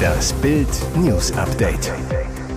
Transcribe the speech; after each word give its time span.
Das 0.00 0.32
Bild 0.34 0.68
News 0.96 1.32
Update. 1.32 1.92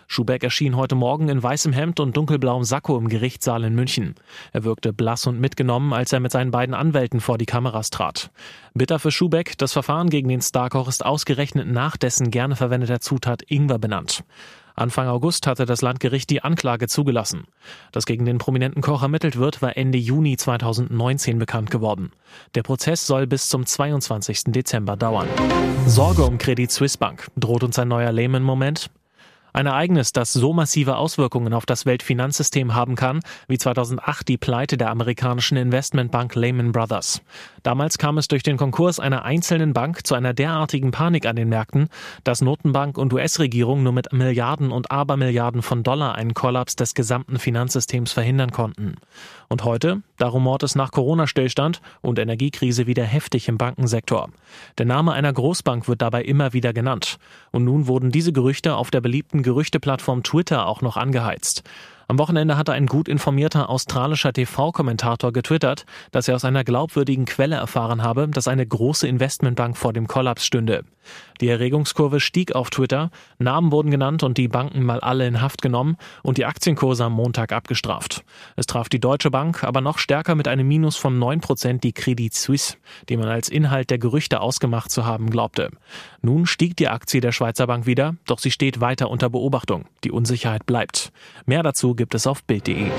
Schubeck 0.09 0.43
erschien 0.43 0.77
heute 0.77 0.97
Morgen 0.97 1.29
in 1.29 1.41
weißem 1.41 1.73
Hemd 1.73 2.01
und 2.01 2.17
dunkelblauem 2.17 2.65
Sakko 2.65 2.99
im 2.99 3.09
Gerichtssaal 3.09 3.63
in 3.63 3.77
München. 3.77 4.17
Er 4.53 4.65
wirkte 4.65 4.93
blass 4.93 5.29
und 5.29 5.39
mitgenommen, 5.39 5.93
als 5.93 6.13
er 6.13 6.19
mit 6.19 6.33
seinen 6.33 6.51
beiden 6.51 6.75
Anwälten 6.75 7.21
vor 7.21 7.39
die 7.39 7.47
Kameras 7.47 7.91
trat. 7.91 8.31
Bitter 8.75 8.99
für 8.99 9.13
Schubeck, 9.13 9.57
das 9.59 9.73
Verfahren 9.73 10.11
gegen 10.11 10.29
den 10.29 10.43
Starkoch 10.43 10.89
ist 10.89 11.05
ausgerechnet 11.05 11.69
nach 11.69 11.97
dessen 11.97 12.33
gerne 12.33 12.57
verwendeter 12.57 13.01
Zutat 13.01 13.43
Ingwer 13.47 13.79
benannt. 13.79 14.25
Anfang 14.79 15.09
August 15.09 15.47
hatte 15.47 15.67
das 15.67 15.83
Landgericht 15.83 16.31
die 16.31 16.43
Anklage 16.43 16.89
zugelassen. 16.89 17.45
Dass 17.93 18.07
gegen 18.07 18.25
den 18.25 18.39
prominenten 18.39 18.83
Koch 18.83 19.03
ermittelt 19.03 19.37
wird, 19.37 19.61
war 19.61 19.77
Ende 19.77 19.99
Juni 19.99 20.37
2019 20.37 21.39
bekannt 21.39 21.71
geworden. 21.71 22.13
Der 22.55 22.63
Prozess 22.63 23.07
soll 23.07 23.27
bis 23.27 23.49
zum 23.49 23.67
22. 23.67 24.45
Dezember 24.47 24.97
dauern. 24.97 25.29
Sorge 25.87 26.23
um 26.23 26.39
Credit 26.39 26.71
Suisse 26.71 26.99
Bank. 26.99 27.29
Droht 27.37 27.65
uns 27.65 27.79
ein 27.79 27.89
neuer 27.89 28.13
Lehman-Moment? 28.13 28.91
Ein 29.53 29.67
Ereignis, 29.67 30.13
das 30.13 30.33
so 30.33 30.53
massive 30.53 30.97
Auswirkungen 30.97 31.55
auf 31.55 31.67
das 31.67 31.87
Weltfinanzsystem 31.87 32.75
haben 32.75 32.95
kann, 32.97 33.21
wie 33.49 33.59
2008 33.59 34.29
die 34.29 34.37
Pleite 34.37 34.77
der 34.77 34.91
amerikanischen 34.91 35.57
Investmentbank 35.57 36.35
Lehman 36.35 36.73
Brothers. 36.73 37.23
Damals 37.63 37.99
kam 37.99 38.19
es 38.19 38.29
durch 38.29 38.43
den 38.43 38.57
Konkurs 38.57 39.01
einer 39.01 39.25
einzelnen 39.25 39.73
Bank 39.73 40.07
zu 40.07 40.15
einer 40.15 40.35
derartigen 40.35 40.91
Panik 40.91 41.27
an 41.27 41.37
den 41.37 41.49
Märkten, 41.49 41.89
dass 42.25 42.41
Notenbank 42.41 42.99
und 42.99 43.13
US-Regierung 43.13 43.83
nur 43.83 43.93
mit 43.93 44.13
Milliarden 44.13 44.71
und 44.71 44.91
Abermilliarden 44.91 45.63
von 45.63 45.83
Dollar 45.83 46.15
einen 46.15 46.35
Kollaps 46.35 46.77
des 46.77 46.95
gesamten 46.95 47.39
Finanzsystems 47.39 48.13
verhindern 48.13 48.53
konnten. 48.53 48.97
Und 49.49 49.65
heute, 49.65 50.03
da 50.19 50.29
rumort 50.29 50.63
es 50.63 50.75
nach 50.75 50.91
Corona-Stillstand 50.91 51.81
und 52.03 52.19
Energiekrise 52.19 52.87
wieder 52.87 53.05
heftig 53.05 53.49
im 53.49 53.57
Bankensektor. 53.57 54.29
Der 54.77 54.87
Name 54.87 55.13
einer 55.13 55.33
Großbank 55.33 55.89
wird 55.89 56.03
dabei 56.03 56.23
immer 56.23 56.53
wieder 56.53 56.73
genannt. 56.73 57.19
Und 57.51 57.65
nun 57.65 57.87
wurden 57.87 58.11
diese 58.11 58.33
Gerüchte 58.33 58.77
auf 58.77 58.91
der 58.91 59.01
beliebten 59.01 59.38
Gerüchteplattform 59.43 60.23
Twitter 60.23 60.67
auch 60.67 60.83
noch 60.83 60.97
angeheizt. 60.97 61.63
Am 62.11 62.19
Wochenende 62.19 62.57
hatte 62.57 62.73
ein 62.73 62.87
gut 62.87 63.07
informierter 63.07 63.69
australischer 63.69 64.33
TV-Kommentator 64.33 65.31
getwittert, 65.31 65.85
dass 66.11 66.27
er 66.27 66.37
aus 66.37 66.45
einer 66.47 66.65
glaubwürdigen 66.65 67.27
Quelle 67.27 67.57
erfahren 67.57 68.03
habe, 68.03 68.29
dass 68.29 68.49
eine 68.49 68.67
große 68.67 69.07
Investmentbank 69.07 69.77
vor 69.77 69.93
dem 69.93 70.09
Kollaps 70.09 70.47
stünde. 70.47 70.85
Die 71.41 71.49
Erregungskurve 71.49 72.21
stieg 72.21 72.55
auf 72.55 72.71
Twitter, 72.71 73.11
Namen 73.39 73.73
wurden 73.73 73.91
genannt 73.91 74.23
und 74.23 74.39
die 74.39 74.49
Banken 74.49 74.83
mal 74.83 75.01
alle 75.01 75.27
in 75.27 75.41
Haft 75.41 75.63
genommen 75.63 75.97
und 76.23 76.39
die 76.39 76.47
Aktienkurse 76.47 77.05
am 77.05 77.13
Montag 77.13 77.53
abgestraft. 77.53 78.25
Es 78.57 78.67
traf 78.67 78.89
die 78.89 79.01
Deutsche 79.01 79.31
Bank 79.31 79.63
aber 79.63 79.81
noch 79.81 79.99
stärker 79.99 80.35
mit 80.35 80.49
einem 80.49 80.67
Minus 80.67 80.97
von 80.97 81.19
9% 81.19 81.81
die 81.81 81.93
Credit 81.93 82.35
Suisse, 82.35 82.77
die 83.09 83.17
man 83.17 83.29
als 83.29 83.49
Inhalt 83.49 83.91
der 83.91 83.99
Gerüchte 83.99 84.41
ausgemacht 84.41 84.91
zu 84.91 85.05
haben 85.05 85.31
glaubte. 85.31 85.71
Nun 86.23 86.47
stieg 86.47 86.77
die 86.77 86.89
Aktie 86.89 87.21
der 87.21 87.33
Schweizer 87.33 87.67
Bank 87.67 87.87
wieder, 87.87 88.17
doch 88.27 88.39
sie 88.39 88.51
steht 88.51 88.81
weiter 88.81 89.11
unter 89.11 89.31
Beobachtung. 89.31 89.85
Die 90.05 90.11
Unsicherheit 90.11 90.67
bleibt. 90.67 91.13
Mehr 91.47 91.63
dazu 91.63 91.95
gibt 91.99 92.15
es 92.15 92.27
auf 92.27 92.45
Bild.de. 92.45 92.91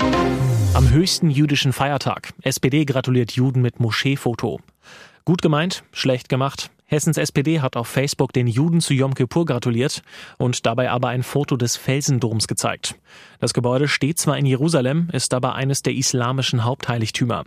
Am 0.74 0.90
höchsten 0.90 1.30
jüdischen 1.30 1.72
Feiertag. 1.72 2.32
SPD 2.42 2.84
gratuliert 2.84 3.32
Juden 3.32 3.62
mit 3.62 3.80
Moscheefoto. 3.80 4.60
Gut 5.24 5.42
gemeint, 5.42 5.82
schlecht 5.90 6.28
gemacht. 6.28 6.70
Hessens 6.86 7.16
SPD 7.16 7.60
hat 7.60 7.76
auf 7.76 7.88
Facebook 7.88 8.32
den 8.32 8.46
Juden 8.46 8.80
zu 8.80 8.94
Yom 8.94 9.14
Kippur 9.14 9.46
gratuliert 9.46 10.02
und 10.38 10.66
dabei 10.66 10.90
aber 10.90 11.08
ein 11.08 11.22
Foto 11.22 11.56
des 11.56 11.76
Felsendoms 11.76 12.46
gezeigt. 12.46 12.94
Das 13.40 13.54
Gebäude 13.54 13.88
steht 13.88 14.18
zwar 14.18 14.36
in 14.36 14.46
Jerusalem, 14.46 15.08
ist 15.12 15.34
aber 15.34 15.54
eines 15.54 15.82
der 15.82 15.94
islamischen 15.94 16.64
Hauptheiligtümer. 16.64 17.44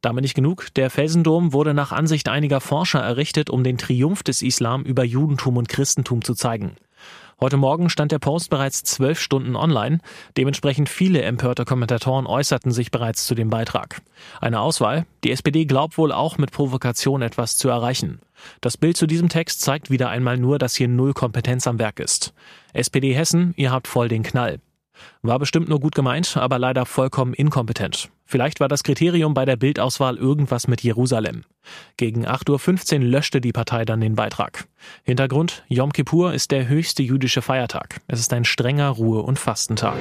Damit 0.00 0.22
nicht 0.22 0.34
genug, 0.34 0.72
der 0.76 0.88
Felsendom 0.88 1.52
wurde 1.52 1.74
nach 1.74 1.92
Ansicht 1.92 2.28
einiger 2.28 2.60
Forscher 2.60 3.00
errichtet, 3.00 3.50
um 3.50 3.64
den 3.64 3.76
Triumph 3.76 4.22
des 4.22 4.40
Islam 4.40 4.84
über 4.84 5.04
Judentum 5.04 5.56
und 5.56 5.68
Christentum 5.68 6.22
zu 6.24 6.34
zeigen. 6.34 6.76
Heute 7.38 7.58
Morgen 7.58 7.90
stand 7.90 8.12
der 8.12 8.18
Post 8.18 8.48
bereits 8.48 8.82
zwölf 8.82 9.20
Stunden 9.20 9.56
online. 9.56 9.98
Dementsprechend 10.38 10.88
viele 10.88 11.20
empörte 11.20 11.66
Kommentatoren 11.66 12.26
äußerten 12.26 12.72
sich 12.72 12.90
bereits 12.90 13.26
zu 13.26 13.34
dem 13.34 13.50
Beitrag. 13.50 14.00
Eine 14.40 14.60
Auswahl. 14.60 15.04
Die 15.22 15.30
SPD 15.30 15.66
glaubt 15.66 15.98
wohl 15.98 16.12
auch 16.12 16.38
mit 16.38 16.50
Provokation 16.50 17.20
etwas 17.20 17.58
zu 17.58 17.68
erreichen. 17.68 18.22
Das 18.62 18.78
Bild 18.78 18.96
zu 18.96 19.06
diesem 19.06 19.28
Text 19.28 19.60
zeigt 19.60 19.90
wieder 19.90 20.08
einmal 20.08 20.38
nur, 20.38 20.58
dass 20.58 20.76
hier 20.76 20.88
null 20.88 21.12
Kompetenz 21.12 21.66
am 21.66 21.78
Werk 21.78 22.00
ist. 22.00 22.32
SPD 22.72 23.12
Hessen, 23.12 23.52
ihr 23.58 23.70
habt 23.70 23.86
voll 23.86 24.08
den 24.08 24.22
Knall. 24.22 24.58
War 25.22 25.38
bestimmt 25.38 25.68
nur 25.68 25.80
gut 25.80 25.94
gemeint, 25.94 26.36
aber 26.36 26.58
leider 26.58 26.86
vollkommen 26.86 27.34
inkompetent. 27.34 28.10
Vielleicht 28.24 28.58
war 28.58 28.68
das 28.68 28.82
Kriterium 28.82 29.34
bei 29.34 29.44
der 29.44 29.56
Bildauswahl 29.56 30.16
irgendwas 30.16 30.66
mit 30.66 30.82
Jerusalem. 30.82 31.44
Gegen 31.96 32.26
8.15 32.26 32.94
Uhr 32.94 33.04
löschte 33.04 33.40
die 33.40 33.52
Partei 33.52 33.84
dann 33.84 34.00
den 34.00 34.16
Beitrag. 34.16 34.66
Hintergrund, 35.04 35.64
Yom 35.68 35.92
Kippur 35.92 36.34
ist 36.34 36.50
der 36.50 36.68
höchste 36.68 37.02
jüdische 37.02 37.40
Feiertag. 37.42 38.00
Es 38.08 38.18
ist 38.18 38.32
ein 38.32 38.44
strenger 38.44 38.90
Ruhe- 38.90 39.22
und 39.22 39.38
Fastentag. 39.38 39.96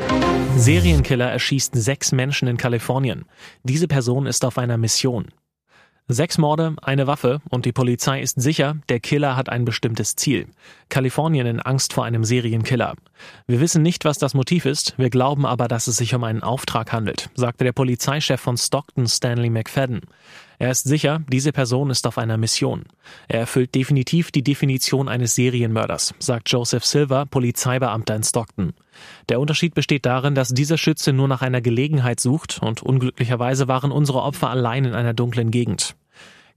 Serienkiller 0.57 1.29
erschießt 1.29 1.75
sechs 1.75 2.11
Menschen 2.11 2.47
in 2.47 2.57
Kalifornien. 2.57 3.25
Diese 3.63 3.87
Person 3.87 4.25
ist 4.25 4.43
auf 4.43 4.57
einer 4.57 4.77
Mission. 4.77 5.27
Sechs 6.07 6.37
Morde, 6.37 6.75
eine 6.83 7.07
Waffe 7.07 7.41
und 7.49 7.65
die 7.65 7.71
Polizei 7.71 8.21
ist 8.21 8.39
sicher, 8.39 8.77
der 8.89 8.99
Killer 8.99 9.35
hat 9.35 9.49
ein 9.49 9.65
bestimmtes 9.65 10.15
Ziel. 10.15 10.45
Kalifornien 10.87 11.47
in 11.47 11.59
Angst 11.59 11.93
vor 11.93 12.05
einem 12.05 12.23
Serienkiller. 12.23 12.93
Wir 13.47 13.59
wissen 13.59 13.81
nicht, 13.81 14.05
was 14.05 14.19
das 14.19 14.35
Motiv 14.35 14.65
ist, 14.65 14.93
wir 14.99 15.09
glauben 15.09 15.47
aber, 15.47 15.67
dass 15.67 15.87
es 15.87 15.97
sich 15.97 16.13
um 16.13 16.23
einen 16.23 16.43
Auftrag 16.43 16.93
handelt, 16.93 17.31
sagte 17.33 17.63
der 17.63 17.71
Polizeichef 17.71 18.39
von 18.39 18.55
Stockton 18.55 19.07
Stanley 19.07 19.49
McFadden. 19.49 20.01
Er 20.59 20.69
ist 20.69 20.83
sicher, 20.83 21.23
diese 21.27 21.51
Person 21.51 21.89
ist 21.89 22.05
auf 22.05 22.19
einer 22.19 22.37
Mission. 22.37 22.83
Er 23.27 23.39
erfüllt 23.39 23.73
definitiv 23.73 24.31
die 24.31 24.43
Definition 24.43 25.09
eines 25.09 25.33
Serienmörders, 25.33 26.13
sagt 26.19 26.51
Joseph 26.51 26.85
Silver, 26.85 27.25
Polizeibeamter 27.25 28.15
in 28.15 28.23
Stockton. 28.23 28.73
Der 29.29 29.39
Unterschied 29.39 29.75
besteht 29.75 30.05
darin, 30.05 30.35
dass 30.35 30.49
dieser 30.49 30.77
Schütze 30.77 31.13
nur 31.13 31.27
nach 31.27 31.41
einer 31.41 31.61
Gelegenheit 31.61 32.19
sucht 32.19 32.59
und 32.61 32.83
unglücklicherweise 32.83 33.67
waren 33.67 33.91
unsere 33.91 34.21
Opfer 34.21 34.49
allein 34.49 34.85
in 34.85 34.93
einer 34.93 35.13
dunklen 35.13 35.51
Gegend. 35.51 35.95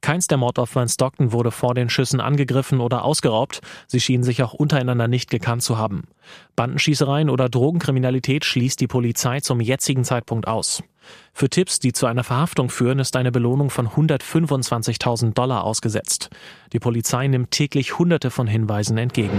Keins 0.01 0.29
der 0.29 0.39
Mordopfer 0.39 0.83
in 0.83 0.89
Stockton 0.89 1.33
wurde 1.33 1.51
vor 1.51 1.75
den 1.75 1.91
Schüssen 1.91 2.21
angegriffen 2.21 2.81
oder 2.81 3.05
ausgeraubt. 3.05 3.61
Sie 3.89 4.01
schienen 4.01 4.23
sich 4.23 4.43
auch 4.43 4.55
untereinander 4.55 5.09
nicht 5.09 5.29
gekannt 5.29 5.63
zu 5.63 5.77
haben. 5.77 6.05
Bandenschießereien 6.55 7.31
oder 7.31 7.49
Drogenkriminalität 7.49 8.45
schließt 8.45 8.81
die 8.81 8.87
Polizei 8.87 9.41
zum 9.41 9.61
jetzigen 9.61 10.05
Zeitpunkt 10.05 10.47
aus. 10.47 10.83
Für 11.33 11.49
Tipps, 11.49 11.79
die 11.79 11.93
zu 11.93 12.07
einer 12.07 12.25
Verhaftung 12.25 12.71
führen, 12.71 12.99
ist 12.99 13.17
eine 13.17 13.31
Belohnung 13.31 13.71
von 13.71 13.89
125.000 13.89 15.35
Dollar 15.35 15.65
ausgesetzt. 15.65 16.31
Die 16.73 16.81
Polizei 16.81 17.27
nimmt 17.29 17.51
täglich 17.51 17.99
Hunderte 17.99 18.31
von 18.31 18.47
Hinweisen 18.47 18.99
entgegen. 18.99 19.39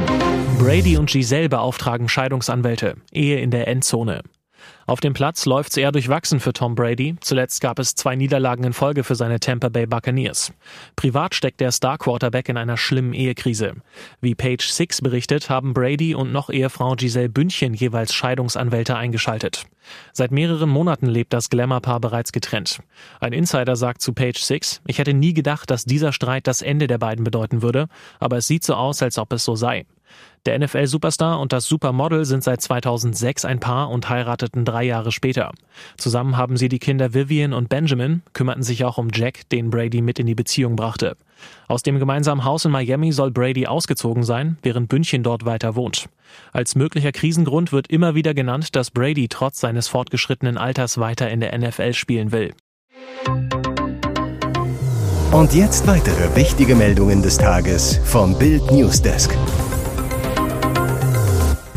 Brady 0.58 0.98
und 0.98 1.10
Giselle 1.10 1.50
beauftragen 1.50 2.08
Scheidungsanwälte. 2.08 2.96
Ehe 3.12 3.40
in 3.40 3.52
der 3.52 3.68
Endzone. 3.68 4.22
Auf 4.90 5.02
dem 5.02 5.14
Platz 5.14 5.46
läuft's 5.46 5.78
eher 5.78 5.92
durchwachsen 5.92 6.40
für 6.40 6.52
Tom 6.52 6.74
Brady. 6.74 7.16
Zuletzt 7.22 7.62
gab 7.62 7.78
es 7.78 7.94
zwei 7.94 8.16
Niederlagen 8.16 8.64
in 8.64 8.74
Folge 8.74 9.04
für 9.04 9.14
seine 9.14 9.40
Tampa 9.40 9.70
Bay 9.70 9.86
Buccaneers. 9.86 10.52
Privat 10.96 11.36
steckt 11.36 11.62
der 11.62 11.72
Star 11.72 12.00
Quarterback 12.00 12.50
in 12.50 12.58
einer 12.58 12.76
schlimmen 12.76 13.14
Ehekrise. 13.14 13.74
Wie 14.20 14.34
Page 14.34 14.68
Six 14.68 15.04
berichtet, 15.04 15.48
haben 15.48 15.76
Brady 15.76 16.16
und 16.16 16.32
noch 16.32 16.50
Ehefrau 16.50 16.96
Giselle 16.96 17.30
Bündchen 17.30 17.76
jeweils 17.76 18.16
Scheidungsanwälte 18.16 18.96
eingeschaltet. 18.96 19.68
Seit 20.12 20.32
mehreren 20.32 20.72
Monaten 20.72 21.06
lebt 21.06 21.34
das 21.34 21.52
Glamour-Paar 21.52 22.00
bereits 22.00 22.32
getrennt. 22.32 22.80
Ein 23.20 23.34
Insider 23.34 23.76
sagt 23.76 24.02
zu 24.02 24.14
Page 24.14 24.40
Six, 24.40 24.82
ich 24.88 24.98
hätte 24.98 25.14
nie 25.14 25.36
gedacht, 25.36 25.70
dass 25.70 25.86
dieser 25.86 26.14
Streit 26.14 26.48
das 26.48 26.64
Ende 26.64 26.88
der 26.88 26.98
beiden 26.98 27.24
bedeuten 27.24 27.62
würde, 27.62 27.90
aber 28.20 28.38
es 28.38 28.48
sieht 28.48 28.64
so 28.64 28.74
aus, 28.74 29.04
als 29.04 29.20
ob 29.20 29.34
es 29.34 29.46
so 29.46 29.56
sei. 29.56 29.86
Der 30.46 30.58
NFL-Superstar 30.58 31.40
und 31.40 31.52
das 31.52 31.66
Supermodel 31.66 32.24
sind 32.26 32.44
seit 32.44 32.62
2006 32.62 33.44
ein 33.46 33.60
Paar 33.60 33.90
und 33.90 34.10
heirateten 34.10 34.64
drei 34.64 34.84
Jahre 34.84 35.12
später. 35.12 35.52
Zusammen 35.98 36.38
haben 36.38 36.56
sie 36.56 36.70
die 36.70 36.80
Kinder 36.80 37.14
Vivian 37.14 37.54
und 37.54 37.70
Benjamin, 37.70 38.22
kümmerten 38.34 38.64
sich 38.64 38.86
auch 38.86 38.98
um 38.98 39.10
Jack, 39.14 39.50
den 39.50 39.70
Brady 39.70 40.02
mit 40.02 40.18
in 40.18 40.26
die 40.26 40.36
Beziehung 40.36 40.76
brachte. 40.76 41.18
Aus 41.68 41.84
dem 41.84 42.00
gemeinsamen 42.00 42.46
Haus 42.46 42.66
in 42.66 42.72
Miami 42.72 43.12
soll 43.12 43.32
Brady 43.32 43.68
ausgezogen 43.68 44.24
sein, 44.24 44.58
während 44.62 44.90
Bündchen 44.90 45.24
dort 45.24 45.46
weiter 45.46 45.76
wohnt. 45.76 46.08
Als 46.54 46.76
möglicher 46.76 47.12
Krisengrund 47.12 47.72
wird 47.72 47.88
immer 47.88 48.16
wieder 48.16 48.34
genannt, 48.34 48.76
dass 48.76 48.92
Brady 48.92 49.28
trotz 49.28 49.60
seines 49.60 49.88
fortgeschrittenen 49.88 50.58
Alters 50.58 50.98
weiter 50.98 51.30
in 51.30 51.42
der 51.42 51.58
NFL 51.58 51.94
spielen 51.94 52.32
will. 52.32 52.54
Und 55.32 55.54
jetzt 55.54 55.86
weitere 55.86 56.36
wichtige 56.36 56.74
Meldungen 56.74 57.22
des 57.22 57.38
Tages 57.38 58.00
vom 58.04 58.38
Bild 58.40 58.72
Newsdesk. 58.72 59.38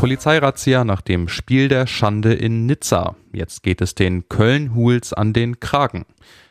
Polizeirazzia 0.03 0.83
nach 0.83 0.99
dem 0.99 1.29
Spiel 1.29 1.69
der 1.69 1.87
Schande 1.87 2.33
in 2.33 2.65
Nizza. 2.65 3.15
Jetzt 3.31 3.63
geht 3.63 3.79
es 3.79 3.95
den 3.95 4.27
Köln-Huls 4.27 5.13
an 5.13 5.31
den 5.31 5.61
Kragen. 5.61 6.03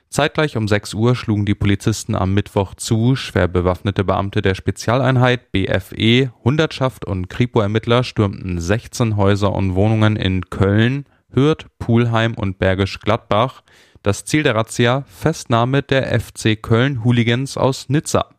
Zeitgleich 0.08 0.56
um 0.56 0.66
6 0.66 0.94
Uhr 0.94 1.14
schlugen 1.14 1.44
die 1.44 1.54
Polizisten 1.54 2.14
am 2.14 2.32
Mittwoch 2.32 2.72
zu. 2.76 3.14
Schwer 3.14 3.48
bewaffnete 3.48 4.04
Beamte 4.04 4.40
der 4.40 4.54
Spezialeinheit 4.54 5.52
BFE, 5.52 6.32
Hundertschaft 6.42 7.04
und 7.04 7.28
Kripo-Ermittler 7.28 8.04
stürmten 8.04 8.58
16 8.58 9.18
Häuser 9.18 9.52
und 9.52 9.74
Wohnungen 9.74 10.16
in 10.16 10.48
Köln, 10.48 11.04
Hürth, 11.34 11.66
Pulheim 11.78 12.32
und 12.32 12.58
Bergisch 12.58 13.00
Gladbach. 13.00 13.64
Das 14.02 14.24
Ziel 14.24 14.44
der 14.44 14.54
Razzia 14.54 15.04
Festnahme 15.08 15.82
der 15.82 16.18
FC 16.18 16.56
Köln 16.56 17.04
Hooligans 17.04 17.58
aus 17.58 17.90
Nizza. 17.90 18.30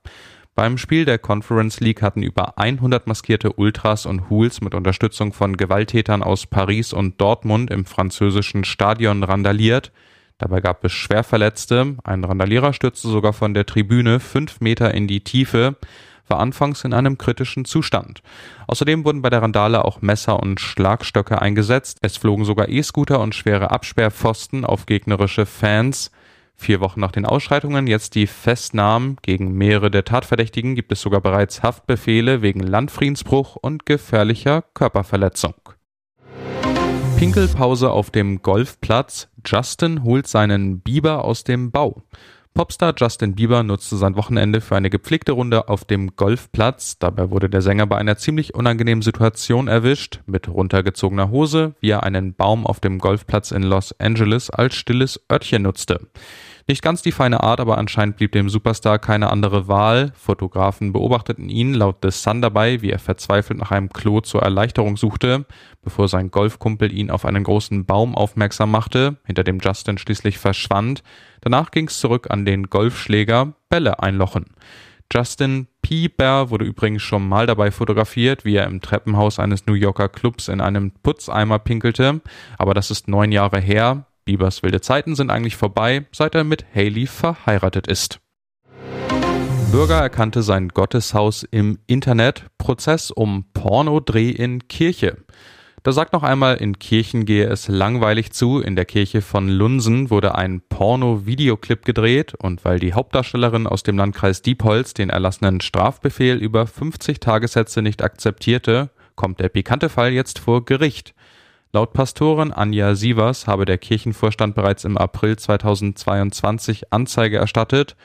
Beim 0.55 0.77
Spiel 0.77 1.05
der 1.05 1.17
Conference 1.17 1.79
League 1.79 2.03
hatten 2.03 2.21
über 2.21 2.59
100 2.59 3.07
maskierte 3.07 3.53
Ultras 3.53 4.05
und 4.05 4.29
Hools 4.29 4.61
mit 4.61 4.75
Unterstützung 4.75 5.33
von 5.33 5.57
Gewalttätern 5.57 6.21
aus 6.21 6.45
Paris 6.45 6.93
und 6.93 7.19
Dortmund 7.19 7.71
im 7.71 7.85
französischen 7.85 8.63
Stadion 8.63 9.23
randaliert. 9.23 9.91
Dabei 10.37 10.61
gab 10.61 10.85
es 10.85 10.91
Schwerverletzte. 10.91 11.95
Ein 12.03 12.23
Randalierer 12.23 12.73
stürzte 12.73 13.07
sogar 13.07 13.33
von 13.33 13.55
der 13.55 13.65
Tribüne 13.65 14.19
fünf 14.19 14.61
Meter 14.61 14.93
in 14.93 15.07
die 15.07 15.23
Tiefe, 15.23 15.75
war 16.27 16.39
anfangs 16.39 16.83
in 16.83 16.93
einem 16.93 17.17
kritischen 17.17 17.65
Zustand. 17.65 18.21
Außerdem 18.67 19.05
wurden 19.05 19.23
bei 19.23 19.31
der 19.31 19.41
Randale 19.41 19.83
auch 19.83 20.03
Messer 20.03 20.39
und 20.39 20.59
Schlagstöcke 20.59 21.41
eingesetzt. 21.41 21.97
Es 22.03 22.17
flogen 22.17 22.45
sogar 22.45 22.69
E-Scooter 22.69 23.19
und 23.19 23.33
schwere 23.33 23.71
Absperrpfosten 23.71 24.65
auf 24.65 24.85
gegnerische 24.85 25.47
Fans. 25.47 26.11
Vier 26.55 26.79
Wochen 26.79 26.99
nach 26.99 27.11
den 27.11 27.25
Ausschreitungen, 27.25 27.87
jetzt 27.87 28.15
die 28.15 28.27
Festnahmen 28.27 29.17
gegen 29.21 29.53
mehrere 29.53 29.91
der 29.91 30.05
Tatverdächtigen, 30.05 30.75
gibt 30.75 30.91
es 30.91 31.01
sogar 31.01 31.21
bereits 31.21 31.63
Haftbefehle 31.63 32.41
wegen 32.41 32.61
Landfriedensbruch 32.61 33.55
und 33.55 33.85
gefährlicher 33.85 34.63
Körperverletzung. 34.73 35.55
Pinkelpause 37.17 37.91
auf 37.91 38.11
dem 38.11 38.41
Golfplatz. 38.41 39.29
Justin 39.45 40.03
holt 40.03 40.27
seinen 40.27 40.81
Biber 40.81 41.23
aus 41.23 41.43
dem 41.43 41.71
Bau. 41.71 42.03
Popstar 42.55 42.93
Justin 42.95 43.33
Bieber 43.33 43.63
nutzte 43.63 43.97
sein 43.97 44.15
Wochenende 44.15 44.61
für 44.61 44.75
eine 44.75 44.91
gepflegte 44.91 45.31
Runde 45.31 45.69
auf 45.69 45.85
dem 45.85 46.15
Golfplatz. 46.15 46.99
Dabei 46.99 47.31
wurde 47.31 47.49
der 47.49 47.63
Sänger 47.63 47.87
bei 47.87 47.97
einer 47.97 48.15
ziemlich 48.17 48.53
unangenehmen 48.53 49.01
Situation 49.01 49.67
erwischt. 49.67 50.21
Mit 50.27 50.47
runtergezogener 50.47 51.31
Hose, 51.31 51.73
wie 51.79 51.89
er 51.89 52.03
einen 52.03 52.35
Baum 52.35 52.67
auf 52.67 52.79
dem 52.79 52.99
Golfplatz 52.99 53.49
in 53.49 53.63
Los 53.63 53.99
Angeles 53.99 54.51
als 54.51 54.75
stilles 54.75 55.19
Örtchen 55.31 55.63
nutzte. 55.63 56.11
Nicht 56.65 56.81
ganz 56.81 57.01
die 57.01 57.11
feine 57.11 57.43
Art, 57.43 57.59
aber 57.59 57.77
anscheinend 57.77 58.15
blieb 58.15 58.31
dem 58.31 58.47
Superstar 58.47 58.97
keine 58.97 59.29
andere 59.29 59.67
Wahl. 59.67 60.13
Fotografen 60.15 60.93
beobachteten 60.93 61.49
ihn 61.49 61.73
laut 61.73 61.97
The 62.01 62.11
Sun 62.11 62.41
dabei, 62.41 62.81
wie 62.81 62.89
er 62.89 62.99
verzweifelt 62.99 63.59
nach 63.59 63.71
einem 63.71 63.89
Klo 63.89 64.21
zur 64.21 64.43
Erleichterung 64.43 64.95
suchte, 64.95 65.45
bevor 65.81 66.07
sein 66.07 66.31
Golfkumpel 66.31 66.93
ihn 66.93 67.11
auf 67.11 67.25
einen 67.25 67.43
großen 67.43 67.85
Baum 67.85 68.15
aufmerksam 68.15 68.71
machte, 68.71 69.17
hinter 69.25 69.43
dem 69.43 69.59
Justin 69.59 69.97
schließlich 69.97 70.37
verschwand. 70.37 71.03
Danach 71.41 71.69
ging's 71.69 71.99
zurück 71.99 72.27
an 72.29 72.45
den 72.45 72.69
Golfschläger 72.69 73.53
Bälle 73.67 73.99
einlochen. 73.99 74.45
Justin 75.11 75.67
Bieber 75.81 76.49
wurde 76.49 76.65
übrigens 76.65 77.01
schon 77.01 77.27
mal 77.27 77.45
dabei 77.45 77.71
fotografiert, 77.71 78.45
wie 78.45 78.55
er 78.55 78.67
im 78.67 78.79
Treppenhaus 78.79 79.37
eines 79.37 79.67
New 79.67 79.73
Yorker 79.73 80.07
Clubs 80.07 80.47
in 80.47 80.61
einem 80.61 80.91
Putzeimer 80.91 81.59
pinkelte, 81.59 82.21
aber 82.57 82.73
das 82.73 82.89
ist 82.89 83.09
neun 83.09 83.33
Jahre 83.33 83.59
her. 83.59 84.05
Biebers 84.25 84.63
wilde 84.63 84.81
Zeiten 84.81 85.15
sind 85.15 85.29
eigentlich 85.29 85.55
vorbei, 85.55 86.05
seit 86.11 86.35
er 86.35 86.43
mit 86.43 86.65
Haley 86.73 87.07
verheiratet 87.07 87.87
ist. 87.87 88.19
Bürger 89.71 89.99
erkannte 89.99 90.43
sein 90.43 90.69
Gotteshaus 90.69 91.43
im 91.43 91.79
Internet, 91.87 92.45
Prozess 92.57 93.09
um 93.09 93.45
Pornodreh 93.53 94.29
in 94.29 94.67
Kirche. 94.67 95.17
Da 95.81 95.91
sagt 95.91 96.13
noch 96.13 96.23
einmal, 96.23 96.55
in 96.55 96.79
Kirchen 96.79 97.25
gehe 97.25 97.47
es 97.47 97.67
langweilig 97.67 98.31
zu. 98.31 98.61
In 98.61 98.77
der 98.77 98.85
Kirche 98.85 99.21
von 99.21 99.49
Lunsen 99.49 100.09
wurde 100.09 100.35
ein 100.35 100.61
Porno-Videoclip 100.61 101.83
gedreht 101.83 102.35
und 102.35 102.63
weil 102.63 102.79
die 102.79 102.93
Hauptdarstellerin 102.93 103.67
aus 103.67 103.83
dem 103.83 103.97
Landkreis 103.97 104.41
Diepholz 104.41 104.93
den 104.93 105.09
erlassenen 105.09 105.59
Strafbefehl 105.59 106.37
über 106.37 106.67
50 106.67 107.19
Tagessätze 107.19 107.81
nicht 107.81 108.01
akzeptierte, 108.01 108.91
kommt 109.15 109.41
der 109.41 109.49
pikante 109.49 109.89
Fall 109.89 110.13
jetzt 110.13 110.39
vor 110.39 110.63
Gericht. 110.63 111.13
Laut 111.75 111.91
Pastorin 111.93 112.51
Anja 112.51 112.93
Sievers 112.93 113.47
habe 113.47 113.65
der 113.65 113.79
Kirchenvorstand 113.79 114.53
bereits 114.53 114.83
im 114.83 114.95
April 114.95 115.37
2022 115.37 116.93
Anzeige 116.93 117.37
erstattet. 117.37 117.95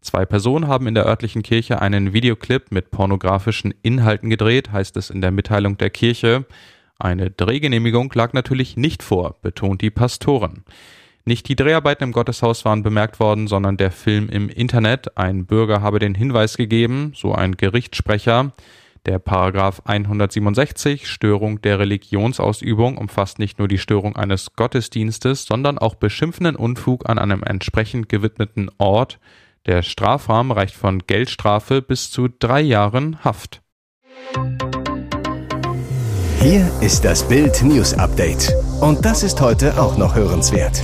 Zwei 0.00 0.24
Personen 0.24 0.66
haben 0.66 0.86
in 0.86 0.94
der 0.94 1.04
örtlichen 1.04 1.42
Kirche 1.42 1.82
einen 1.82 2.14
Videoclip 2.14 2.72
mit 2.72 2.90
pornografischen 2.90 3.74
Inhalten 3.82 4.30
gedreht, 4.30 4.72
heißt 4.72 4.96
es 4.96 5.10
in 5.10 5.20
der 5.20 5.30
Mitteilung 5.30 5.76
der 5.76 5.90
Kirche. 5.90 6.46
Eine 6.98 7.30
Drehgenehmigung 7.30 8.10
lag 8.14 8.32
natürlich 8.32 8.78
nicht 8.78 9.02
vor, 9.02 9.36
betont 9.42 9.82
die 9.82 9.90
Pastorin. 9.90 10.64
Nicht 11.26 11.50
die 11.50 11.56
Dreharbeiten 11.56 12.04
im 12.04 12.12
Gotteshaus 12.12 12.64
waren 12.64 12.82
bemerkt 12.82 13.20
worden, 13.20 13.46
sondern 13.46 13.76
der 13.76 13.90
Film 13.90 14.30
im 14.30 14.48
Internet. 14.48 15.18
Ein 15.18 15.44
Bürger 15.44 15.82
habe 15.82 15.98
den 15.98 16.14
Hinweis 16.14 16.56
gegeben, 16.56 17.12
so 17.14 17.34
ein 17.34 17.58
Gerichtssprecher. 17.58 18.52
Der 19.06 19.18
Paragraph 19.18 19.82
167 19.84 21.08
Störung 21.08 21.60
der 21.62 21.78
Religionsausübung 21.78 22.98
umfasst 22.98 23.38
nicht 23.38 23.58
nur 23.58 23.68
die 23.68 23.78
Störung 23.78 24.16
eines 24.16 24.54
Gottesdienstes, 24.54 25.44
sondern 25.44 25.78
auch 25.78 25.94
beschimpfenden 25.94 26.56
Unfug 26.56 27.08
an 27.08 27.18
einem 27.18 27.42
entsprechend 27.42 28.08
gewidmeten 28.08 28.70
Ort. 28.78 29.18
Der 29.66 29.82
Strafrahmen 29.82 30.52
reicht 30.52 30.74
von 30.74 31.00
Geldstrafe 31.06 31.82
bis 31.82 32.10
zu 32.10 32.28
drei 32.28 32.60
Jahren 32.60 33.24
Haft. 33.24 33.62
Hier 36.40 36.70
ist 36.80 37.04
das 37.04 37.26
Bild 37.26 37.62
News 37.62 37.94
Update. 37.94 38.52
Und 38.80 39.04
das 39.04 39.22
ist 39.22 39.40
heute 39.40 39.80
auch 39.80 39.98
noch 39.98 40.14
hörenswert. 40.14 40.82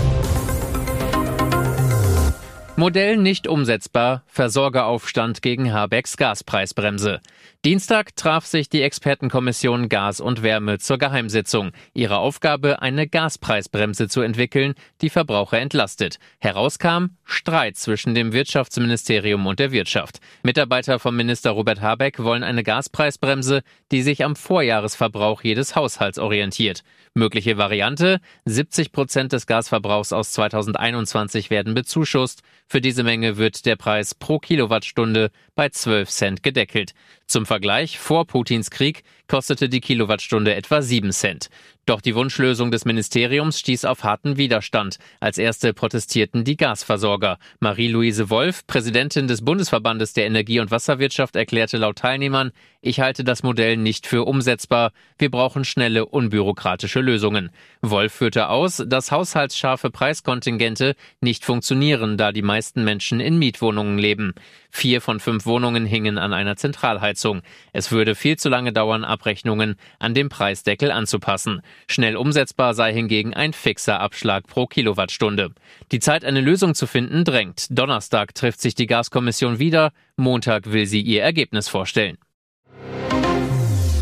Modell 2.77 3.19
nicht 3.19 3.47
umsetzbar, 3.47 4.25
Versorgeraufstand 4.27 5.43
gegen 5.43 5.73
Habecks 5.73 6.17
Gaspreisbremse. 6.17 7.21
Dienstag 7.65 8.15
traf 8.15 8.45
sich 8.45 8.69
die 8.69 8.83
Expertenkommission 8.83 9.89
Gas 9.89 10.21
und 10.21 10.43
Wärme 10.43 10.77
zur 10.81 10.99
Geheimsitzung. 10.99 11.71
Ihre 11.95 12.19
Aufgabe, 12.19 12.83
eine 12.83 13.09
Gaspreisbremse 13.09 14.07
zu 14.07 14.21
entwickeln, 14.21 14.75
die 15.01 15.09
Verbraucher 15.09 15.59
entlastet. 15.59 16.19
Herauskam 16.41 17.17
Streit 17.25 17.79
zwischen 17.79 18.15
dem 18.15 18.35
Wirtschaftsministerium 18.35 19.47
und 19.47 19.61
der 19.61 19.73
Wirtschaft. 19.73 20.21
Mitarbeiter 20.43 20.99
vom 20.99 21.17
Minister 21.17 21.53
Robert 21.53 21.81
Habeck 21.81 22.19
wollen 22.19 22.43
eine 22.43 22.65
Gaspreisbremse, 22.65 23.63
die 23.91 24.03
sich 24.03 24.23
am 24.23 24.37
Vorjahresverbrauch 24.37 25.43
jedes 25.43 25.75
Haushalts 25.75 26.19
orientiert. 26.19 26.83
Mögliche 27.15 27.57
Variante, 27.57 28.21
70 28.45 28.93
Prozent 28.93 29.33
des 29.33 29.47
Gasverbrauchs 29.47 30.13
aus 30.13 30.33
2021 30.33 31.49
werden 31.49 31.73
bezuschusst. 31.73 32.43
Für 32.67 32.83
diese 32.83 33.05
Menge 33.05 33.39
wird 33.39 33.65
der 33.65 33.77
Preis 33.77 34.15
pro 34.15 34.39
Kilowattstunde 34.39 35.31
bei 35.55 35.71
12 35.71 36.11
Cent 36.11 36.43
gedeckelt. 36.43 36.93
Zum 37.27 37.47
Vergleich, 37.47 37.99
vor 37.99 38.27
Putins 38.27 38.71
Krieg 38.71 39.03
kostete 39.29 39.69
die 39.69 39.81
Kilowattstunde 39.81 40.55
etwa 40.55 40.83
7 40.83 41.11
Cent. 41.13 41.49
Doch 41.87 42.01
die 42.01 42.15
Wunschlösung 42.15 42.71
des 42.71 42.87
Ministeriums 42.87 43.61
stieß 43.61 43.85
auf 43.85 44.05
harten 44.05 44.39
Widerstand. 44.39 44.99
Als 45.21 45.37
erste 45.37 45.75
protestierten 45.75 46.43
die 46.43 46.57
Gasversorger. 46.57 47.39
Marie-Louise 47.61 48.31
Wolf, 48.31 48.67
Präsidentin 48.67 49.29
des 49.29 49.45
Bundesverbandes 49.45 50.15
der 50.15 50.25
Energie- 50.25 50.61
und 50.61 50.71
Wasserwirtschaft, 50.71 51.37
erklärte 51.37 51.77
laut 51.77 51.97
Teilnehmern, 51.97 52.53
ich 52.87 53.01
halte 53.01 53.25
das 53.25 53.43
Modell 53.43 53.79
nicht 53.79 54.07
für 54.07 54.27
umsetzbar. 54.27 54.93
Wir 55.17 55.31
brauchen 55.31 55.65
schnelle, 55.65 56.05
unbürokratische 56.05 57.01
Lösungen. 57.01 57.49
Wolf 57.81 58.13
führte 58.13 58.51
aus, 58.51 58.83
dass 58.87 59.11
haushaltsscharfe 59.11 59.91
Preiskontingente 59.91 60.95
nicht 61.23 61.47
funktionieren, 61.47 62.19
da 62.19 62.31
die 62.31 62.43
meisten 62.43 62.85
Menschen 62.85 63.21
in 63.21 63.39
Mietwohnungen 63.39 63.97
leben. 63.97 64.35
Vier 64.71 65.01
von 65.01 65.19
fünf 65.19 65.47
Wohnungen 65.47 65.87
hingen 65.87 66.19
an 66.19 66.35
einer 66.35 66.57
Zentralheizung. 66.57 67.41
Es 67.73 67.91
würde 67.91 68.15
viel 68.15 68.37
zu 68.37 68.51
lange 68.51 68.75
dauern, 68.75 69.05
Abrechnungen 69.05 69.77
an 69.99 70.13
dem 70.13 70.29
Preisdeckel 70.29 70.91
anzupassen. 70.91 71.63
Schnell 71.89 72.17
umsetzbar 72.17 72.75
sei 72.75 72.93
hingegen 72.93 73.35
ein 73.35 73.53
fixer 73.53 74.01
Abschlag 74.01 74.47
pro 74.47 74.67
Kilowattstunde. 74.67 75.51
Die 75.93 76.01
Zeit, 76.01 76.25
eine 76.25 76.41
Lösung 76.41 76.75
zu 76.75 76.87
finden, 76.87 77.25
drängt. 77.25 77.67
Donnerstag 77.71 78.35
trifft 78.35 78.61
sich 78.61 78.75
die 78.75 78.87
Gaskommission 78.87 79.59
wieder. 79.59 79.93
Montag 80.17 80.73
will 80.73 80.87
sie 80.87 81.01
ihr 81.01 81.23
Ergebnis 81.23 81.69
vorstellen. 81.69 82.19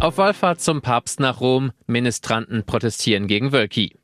Auf 0.00 0.19
Wallfahrt 0.19 0.61
zum 0.61 0.83
Papst 0.83 1.21
nach 1.21 1.41
Rom, 1.41 1.71
Ministranten 1.87 2.64
protestieren 2.64 3.29
gegen 3.29 3.52
Wölki. 3.52 3.95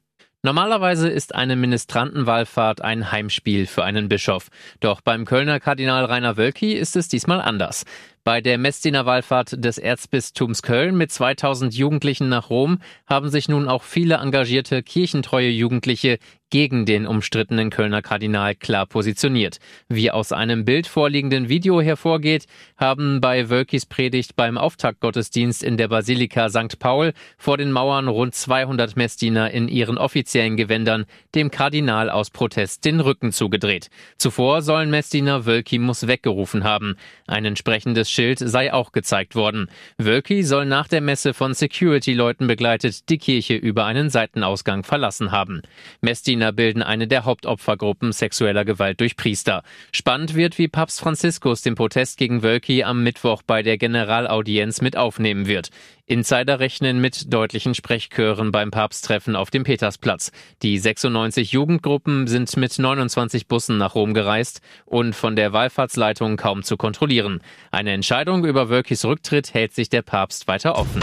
Normalerweise 0.44 1.08
ist 1.08 1.34
eine 1.34 1.56
Ministrantenwallfahrt 1.56 2.80
ein 2.80 3.10
Heimspiel 3.10 3.66
für 3.66 3.82
einen 3.82 4.08
Bischof. 4.08 4.46
Doch 4.78 5.00
beim 5.00 5.24
Kölner 5.24 5.58
Kardinal 5.58 6.04
Rainer 6.04 6.36
Wölki 6.36 6.74
ist 6.74 6.94
es 6.94 7.08
diesmal 7.08 7.40
anders. 7.40 7.84
Bei 8.28 8.42
der 8.42 8.58
Messdiener 8.58 9.06
Wallfahrt 9.06 9.64
des 9.64 9.78
Erzbistums 9.78 10.60
Köln 10.60 10.98
mit 10.98 11.10
2000 11.10 11.74
Jugendlichen 11.74 12.28
nach 12.28 12.50
Rom 12.50 12.78
haben 13.06 13.30
sich 13.30 13.48
nun 13.48 13.68
auch 13.68 13.82
viele 13.82 14.16
engagierte 14.16 14.82
kirchentreue 14.82 15.48
Jugendliche 15.48 16.18
gegen 16.50 16.86
den 16.86 17.06
umstrittenen 17.06 17.70
Kölner 17.70 18.02
Kardinal 18.02 18.54
klar 18.54 18.86
positioniert. 18.86 19.58
Wie 19.88 20.10
aus 20.10 20.32
einem 20.32 20.64
Bild 20.64 20.86
vorliegenden 20.86 21.48
Video 21.48 21.80
hervorgeht, 21.80 22.46
haben 22.76 23.20
bei 23.20 23.50
Wölkis 23.50 23.86
Predigt 23.86 24.36
beim 24.36 24.56
Auftaktgottesdienst 24.56 25.62
in 25.62 25.76
der 25.76 25.88
Basilika 25.88 26.48
St. 26.48 26.78
Paul 26.78 27.12
vor 27.36 27.58
den 27.58 27.70
Mauern 27.72 28.08
rund 28.08 28.34
200 28.34 28.96
Messdiener 28.96 29.50
in 29.50 29.68
ihren 29.68 29.98
offiziellen 29.98 30.56
Gewändern 30.56 31.04
dem 31.34 31.50
Kardinal 31.50 32.08
aus 32.10 32.30
Protest 32.30 32.84
den 32.84 33.00
Rücken 33.00 33.32
zugedreht. 33.32 33.90
Zuvor 34.16 34.62
sollen 34.62 34.90
Messdiener 34.90 35.44
Wölki 35.46 35.78
muss 35.78 36.06
weggerufen 36.06 36.64
haben. 36.64 36.96
Ein 37.26 37.44
entsprechendes 37.44 38.10
Schild 38.18 38.40
sei 38.40 38.72
auch 38.72 38.90
gezeigt 38.90 39.36
worden. 39.36 39.70
Wölki 39.96 40.42
soll 40.42 40.66
nach 40.66 40.88
der 40.88 41.00
Messe 41.00 41.34
von 41.34 41.54
Security-Leuten 41.54 42.48
begleitet 42.48 43.08
die 43.10 43.18
Kirche 43.18 43.54
über 43.54 43.84
einen 43.84 44.10
Seitenausgang 44.10 44.82
verlassen 44.82 45.30
haben. 45.30 45.62
Messdiener 46.00 46.50
bilden 46.50 46.82
eine 46.82 47.06
der 47.06 47.24
Hauptopfergruppen 47.24 48.10
sexueller 48.10 48.64
Gewalt 48.64 48.98
durch 48.98 49.16
Priester. 49.16 49.62
Spannend 49.92 50.34
wird, 50.34 50.58
wie 50.58 50.66
Papst 50.66 50.98
Franziskus 50.98 51.62
den 51.62 51.76
Protest 51.76 52.18
gegen 52.18 52.42
Wölki 52.42 52.82
am 52.82 53.04
Mittwoch 53.04 53.42
bei 53.46 53.62
der 53.62 53.78
Generalaudienz 53.78 54.80
mit 54.80 54.96
aufnehmen 54.96 55.46
wird. 55.46 55.70
Insider 56.08 56.58
rechnen 56.58 57.02
mit 57.02 57.32
deutlichen 57.34 57.74
Sprechchören 57.74 58.50
beim 58.50 58.70
Papsttreffen 58.70 59.36
auf 59.36 59.50
dem 59.50 59.64
Petersplatz. 59.64 60.32
Die 60.62 60.78
96 60.78 61.52
Jugendgruppen 61.52 62.26
sind 62.26 62.56
mit 62.56 62.78
29 62.78 63.46
Bussen 63.46 63.76
nach 63.76 63.94
Rom 63.94 64.14
gereist 64.14 64.62
und 64.86 65.14
von 65.14 65.36
der 65.36 65.52
Wallfahrtsleitung 65.52 66.38
kaum 66.38 66.62
zu 66.62 66.78
kontrollieren. 66.78 67.42
Eine 67.70 67.92
Entscheidung 67.92 68.46
über 68.46 68.70
Wölkis 68.70 69.04
Rücktritt 69.04 69.52
hält 69.52 69.74
sich 69.74 69.90
der 69.90 70.00
Papst 70.00 70.48
weiter 70.48 70.76
offen. 70.76 71.02